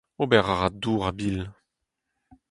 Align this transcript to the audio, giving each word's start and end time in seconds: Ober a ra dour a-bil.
Ober 0.21 0.45
a 0.53 0.55
ra 0.59 0.69
dour 0.81 1.03
a-bil. 1.09 1.39